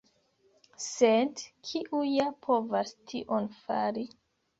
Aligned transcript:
Sed 0.85 1.43
kiu 1.71 1.99
ja 2.13 2.25
povas 2.47 2.95
tion 3.13 3.51
fari? 3.59 4.07